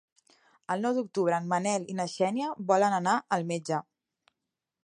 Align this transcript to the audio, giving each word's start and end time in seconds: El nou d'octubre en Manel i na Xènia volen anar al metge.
El 0.75 0.81
nou 0.85 0.95
d'octubre 0.99 1.35
en 1.41 1.51
Manel 1.51 1.85
i 1.95 1.97
na 2.01 2.09
Xènia 2.15 2.51
volen 2.73 2.99
anar 3.03 3.17
al 3.39 3.47
metge. 3.53 3.83